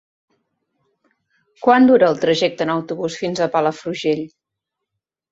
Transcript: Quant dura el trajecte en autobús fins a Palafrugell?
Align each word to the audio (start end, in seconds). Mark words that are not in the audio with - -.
Quant 1.65 1.85
dura 1.89 2.07
el 2.13 2.17
trajecte 2.23 2.65
en 2.67 2.71
autobús 2.75 3.17
fins 3.25 3.41
a 3.41 3.49
Palafrugell? 3.57 4.23